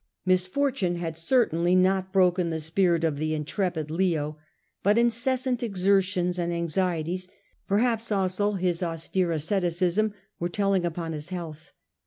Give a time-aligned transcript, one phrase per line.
[0.25, 4.39] Misfortune had certainly not broken the spirit of the intrepid Leo,
[4.81, 7.25] but incessant exertions and anxieties.
[7.25, 7.35] His death,
[7.67, 11.73] perhaps also his austere asceticism, were tell 1054' ing upon his health.